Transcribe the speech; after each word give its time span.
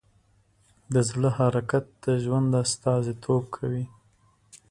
د 0.93 0.95
زړه 1.09 1.29
حرکت 1.39 1.85
د 2.05 2.05
ژوند 2.23 2.51
استازیتوب 2.63 3.43
کوي. 3.55 3.85